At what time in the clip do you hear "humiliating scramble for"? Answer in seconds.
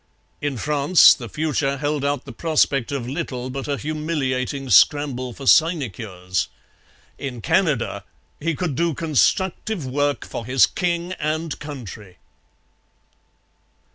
3.77-5.45